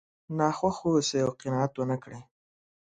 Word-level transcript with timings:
ناخوښ 0.37 0.77
واوسئ 0.83 1.19
او 1.25 1.31
قناعت 1.41 1.73
ونه 1.77 1.97
کړئ. 2.03 2.21